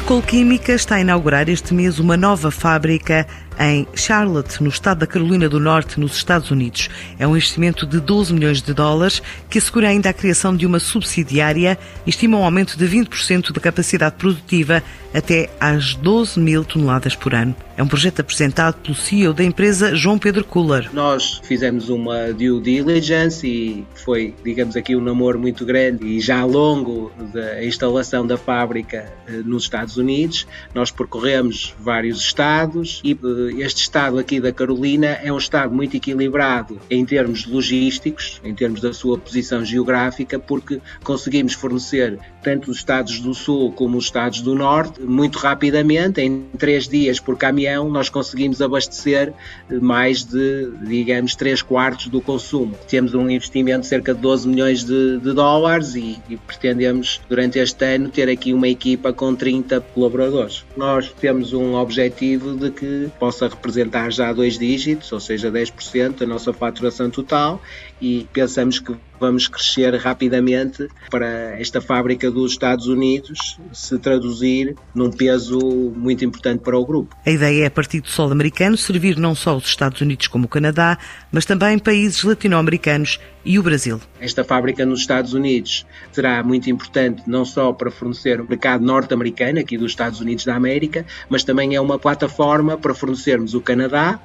[0.00, 3.26] A Colquímica está a inaugurar este mês uma nova fábrica
[3.60, 6.88] em Charlotte, no estado da Carolina do Norte, nos Estados Unidos.
[7.18, 10.78] É um investimento de 12 milhões de dólares que assegura ainda a criação de uma
[10.78, 17.14] subsidiária e estima um aumento de 20% da capacidade produtiva até às 12 mil toneladas
[17.14, 17.54] por ano.
[17.76, 20.90] É um projeto apresentado pelo CEO da empresa, João Pedro Kuller.
[20.92, 26.44] Nós fizemos uma due diligence e foi, digamos aqui, um namoro muito grande e já
[26.44, 30.46] longo da instalação da fábrica eh, nos Estados Unidos.
[30.74, 35.96] Nós percorremos vários estados e eh, este estado aqui da Carolina é um estado muito
[35.96, 42.78] equilibrado em termos logísticos, em termos da sua posição geográfica, porque conseguimos fornecer tanto os
[42.78, 47.88] estados do sul como os estados do norte muito rapidamente, em três dias por caminhão,
[47.90, 49.32] nós conseguimos abastecer
[49.80, 52.74] mais de, digamos, três quartos do consumo.
[52.88, 57.58] Temos um investimento de cerca de 12 milhões de, de dólares e, e pretendemos, durante
[57.58, 60.64] este ano, ter aqui uma equipa com 30 colaboradores.
[60.76, 66.18] Nós temos um objetivo de que possa possa representar já dois dígitos, ou seja, 10%
[66.18, 67.62] da nossa faturação total,
[68.00, 75.10] e pensamos que vamos crescer rapidamente para esta fábrica dos Estados Unidos se traduzir num
[75.10, 75.60] peso
[75.94, 77.14] muito importante para o grupo.
[77.24, 80.46] A ideia é, a partir do solo americano, servir não só os Estados Unidos como
[80.46, 80.98] o Canadá,
[81.30, 84.00] mas também países latino-americanos e o Brasil.
[84.20, 89.58] Esta fábrica nos Estados Unidos será muito importante não só para fornecer o mercado norte-americano,
[89.58, 94.20] aqui dos Estados Unidos da América, mas também é uma plataforma para fornecermos o Canadá,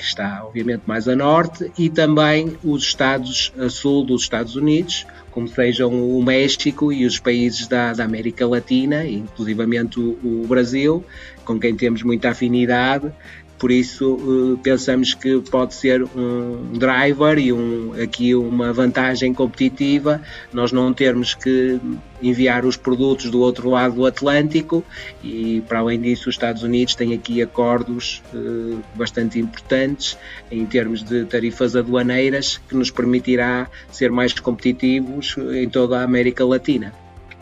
[0.00, 5.06] que está obviamente mais a norte, e também os estados a sul dos Estados Unidos,
[5.30, 11.04] como sejam o México e os países da, da América Latina, inclusivamente o, o Brasil,
[11.44, 13.12] com quem temos muita afinidade,
[13.60, 20.22] por isso uh, pensamos que pode ser um driver e um, aqui uma vantagem competitiva,
[20.50, 21.78] nós não termos que
[22.22, 24.82] enviar os produtos do outro lado do Atlântico
[25.22, 30.16] e para além disso os Estados Unidos têm aqui acordos uh, bastante importantes
[30.50, 36.46] em termos de tarifas aduaneiras que nos permitirá ser mais competitivos em toda a América
[36.46, 36.94] Latina.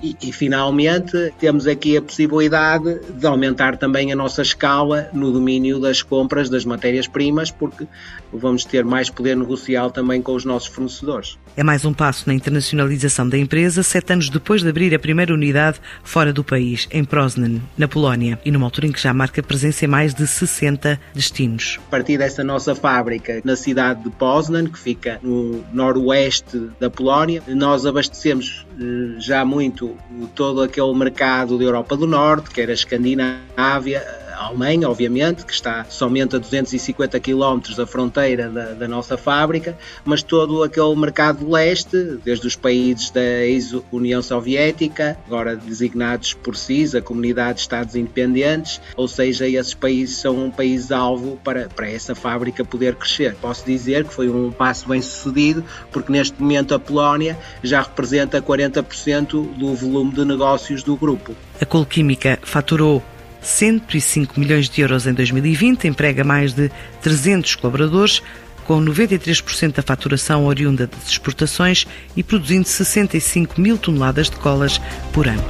[0.02, 5.80] E, e, finalmente temos aqui a possibilidade de aumentar também a nossa escala no domínio
[5.80, 7.86] das compras das matérias-primas, porque
[8.32, 11.36] vamos ter mais poder negocial também com os nossos fornecedores.
[11.56, 15.34] É mais um passo na internacionalização da empresa, sete anos depois de abrir a primeira
[15.34, 19.42] unidade fora do país, em Poznan, na Polónia, e numa altura em que já marca
[19.42, 21.80] presença em mais de 60 destinos.
[21.88, 27.42] A partir dessa nossa fábrica na cidade de Poznan, que fica no noroeste da Polónia,
[27.48, 29.87] nós abastecemos eh, já muito
[30.34, 34.02] todo aquele mercado da Europa do Norte, que era a Escandinávia,
[34.38, 39.76] a Alemanha, obviamente, que está somente a 250 km da fronteira da, da nossa fábrica,
[40.04, 46.56] mas todo aquele mercado de leste, desde os países da ex-União Soviética, agora designados por
[46.56, 51.90] CIS, a Comunidade de Estados Independentes, ou seja, esses países são um país-alvo para, para
[51.90, 53.34] essa fábrica poder crescer.
[53.34, 58.40] Posso dizer que foi um passo bem sucedido, porque neste momento a Polónia já representa
[58.40, 61.34] 40% do volume de negócios do grupo.
[61.60, 63.02] A Colquímica faturou
[63.40, 66.70] 105 milhões de euros em 2020, emprega mais de
[67.02, 68.22] 300 colaboradores,
[68.64, 74.80] com 93% da faturação oriunda das exportações e produzindo 65 mil toneladas de colas
[75.12, 75.44] por ano.